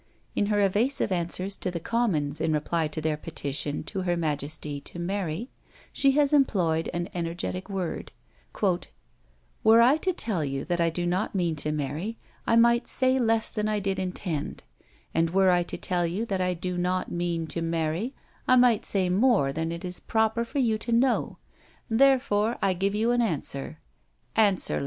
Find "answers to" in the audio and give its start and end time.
1.11-1.69